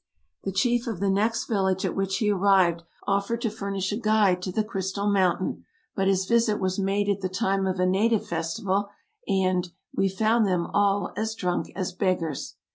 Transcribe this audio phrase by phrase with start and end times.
[0.45, 4.41] The chief of the next village at which he arrived offered to furnish a guide
[4.41, 5.63] to the crystal mountain;
[5.95, 8.89] but his visit was made at the time of a native festival,
[9.27, 12.55] and" we found them alias drunk as beggars.